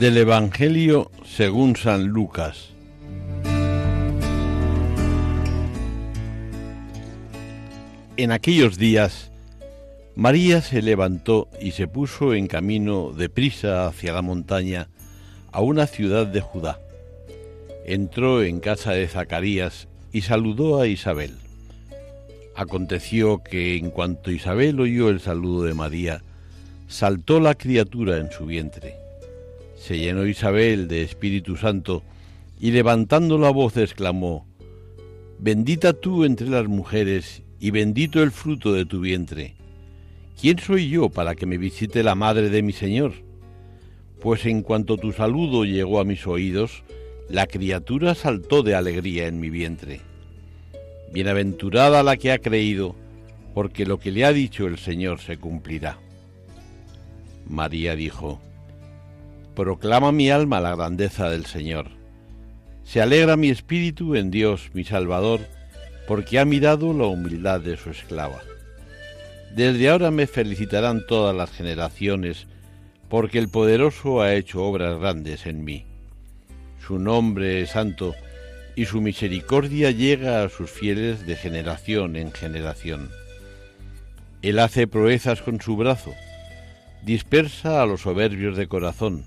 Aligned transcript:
Del 0.00 0.16
Evangelio 0.16 1.10
según 1.26 1.76
San 1.76 2.06
Lucas. 2.06 2.70
En 8.16 8.32
aquellos 8.32 8.78
días, 8.78 9.30
María 10.16 10.62
se 10.62 10.80
levantó 10.80 11.48
y 11.60 11.72
se 11.72 11.86
puso 11.86 12.32
en 12.32 12.46
camino 12.46 13.12
de 13.12 13.28
prisa 13.28 13.86
hacia 13.88 14.14
la 14.14 14.22
montaña 14.22 14.88
a 15.52 15.60
una 15.60 15.86
ciudad 15.86 16.26
de 16.26 16.40
Judá. 16.40 16.80
Entró 17.84 18.42
en 18.42 18.60
casa 18.60 18.92
de 18.92 19.06
Zacarías 19.06 19.86
y 20.12 20.22
saludó 20.22 20.80
a 20.80 20.86
Isabel. 20.86 21.36
Aconteció 22.56 23.42
que 23.42 23.76
en 23.76 23.90
cuanto 23.90 24.30
Isabel 24.30 24.80
oyó 24.80 25.10
el 25.10 25.20
saludo 25.20 25.64
de 25.64 25.74
María, 25.74 26.22
saltó 26.88 27.38
la 27.38 27.54
criatura 27.54 28.16
en 28.16 28.32
su 28.32 28.46
vientre 28.46 29.09
se 29.80 29.98
llenó 29.98 30.26
Isabel 30.26 30.88
de 30.88 31.02
Espíritu 31.02 31.56
Santo 31.56 32.02
y 32.60 32.70
levantando 32.70 33.38
la 33.38 33.48
voz 33.48 33.78
exclamó, 33.78 34.46
Bendita 35.38 35.94
tú 35.94 36.24
entre 36.24 36.48
las 36.48 36.68
mujeres 36.68 37.42
y 37.58 37.70
bendito 37.70 38.22
el 38.22 38.30
fruto 38.30 38.74
de 38.74 38.84
tu 38.84 39.00
vientre. 39.00 39.54
¿Quién 40.38 40.58
soy 40.58 40.90
yo 40.90 41.08
para 41.08 41.34
que 41.34 41.46
me 41.46 41.56
visite 41.56 42.02
la 42.02 42.14
madre 42.14 42.50
de 42.50 42.62
mi 42.62 42.72
Señor? 42.72 43.14
Pues 44.20 44.44
en 44.44 44.62
cuanto 44.62 44.98
tu 44.98 45.12
saludo 45.12 45.64
llegó 45.64 45.98
a 45.98 46.04
mis 46.04 46.26
oídos, 46.26 46.82
la 47.30 47.46
criatura 47.46 48.14
saltó 48.14 48.62
de 48.62 48.74
alegría 48.74 49.28
en 49.28 49.40
mi 49.40 49.48
vientre. 49.48 50.02
Bienaventurada 51.10 52.02
la 52.02 52.18
que 52.18 52.32
ha 52.32 52.38
creído, 52.38 52.96
porque 53.54 53.86
lo 53.86 53.98
que 53.98 54.12
le 54.12 54.26
ha 54.26 54.32
dicho 54.34 54.66
el 54.66 54.76
Señor 54.76 55.20
se 55.20 55.38
cumplirá. 55.38 55.98
María 57.48 57.96
dijo, 57.96 58.42
Proclama 59.60 60.10
mi 60.10 60.30
alma 60.30 60.58
la 60.58 60.74
grandeza 60.74 61.28
del 61.28 61.44
Señor. 61.44 61.90
Se 62.82 63.02
alegra 63.02 63.36
mi 63.36 63.50
espíritu 63.50 64.16
en 64.16 64.30
Dios, 64.30 64.70
mi 64.72 64.84
Salvador, 64.84 65.40
porque 66.08 66.38
ha 66.38 66.46
mirado 66.46 66.94
la 66.94 67.04
humildad 67.04 67.60
de 67.60 67.76
su 67.76 67.90
esclava. 67.90 68.40
Desde 69.54 69.90
ahora 69.90 70.10
me 70.10 70.26
felicitarán 70.26 71.06
todas 71.06 71.36
las 71.36 71.50
generaciones, 71.50 72.46
porque 73.10 73.38
el 73.38 73.50
poderoso 73.50 74.22
ha 74.22 74.32
hecho 74.32 74.64
obras 74.64 74.98
grandes 74.98 75.44
en 75.44 75.62
mí. 75.62 75.84
Su 76.78 76.98
nombre 76.98 77.60
es 77.60 77.72
santo, 77.72 78.14
y 78.76 78.86
su 78.86 79.02
misericordia 79.02 79.90
llega 79.90 80.42
a 80.42 80.48
sus 80.48 80.70
fieles 80.70 81.26
de 81.26 81.36
generación 81.36 82.16
en 82.16 82.32
generación. 82.32 83.10
Él 84.40 84.58
hace 84.58 84.86
proezas 84.86 85.42
con 85.42 85.60
su 85.60 85.76
brazo, 85.76 86.14
dispersa 87.04 87.82
a 87.82 87.84
los 87.84 88.00
soberbios 88.00 88.56
de 88.56 88.66
corazón, 88.66 89.26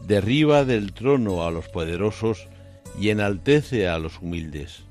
derriba 0.00 0.64
del 0.64 0.92
trono 0.92 1.44
a 1.44 1.50
los 1.50 1.68
poderosos 1.68 2.48
y 2.98 3.10
enaltece 3.10 3.88
a 3.88 3.98
los 3.98 4.20
humildes. 4.20 4.84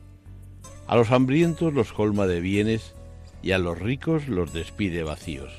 A 0.87 0.95
los 0.95 1.11
hambrientos 1.11 1.73
los 1.73 1.93
colma 1.93 2.27
de 2.27 2.41
bienes 2.41 2.93
y 3.41 3.51
a 3.51 3.57
los 3.57 3.79
ricos 3.79 4.27
los 4.27 4.53
despide 4.53 5.03
vacíos. 5.03 5.53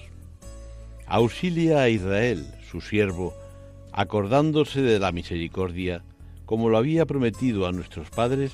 Auxilia 1.06 1.82
a 1.82 1.88
Israel, 1.88 2.46
su 2.70 2.80
siervo, 2.80 3.34
acordándose 3.92 4.82
de 4.82 4.98
la 4.98 5.12
misericordia, 5.12 6.02
como 6.46 6.68
lo 6.68 6.78
había 6.78 7.06
prometido 7.06 7.66
a 7.66 7.72
nuestros 7.72 8.10
padres, 8.10 8.52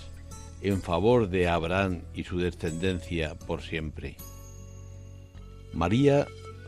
en 0.62 0.82
favor 0.82 1.28
de 1.28 1.48
Abraham 1.48 2.02
y 2.14 2.24
su 2.24 2.38
descendencia 2.38 3.34
por 3.34 3.62
siempre. 3.62 4.16
María 5.72 6.26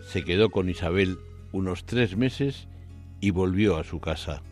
se 0.08 0.24
quedó 0.24 0.50
con 0.50 0.68
Isabel 0.68 1.18
unos 1.52 1.84
tres 1.84 2.16
meses 2.16 2.68
y 3.22 3.30
volvió 3.30 3.78
a 3.78 3.84
su 3.84 4.00
casa. 4.00 4.42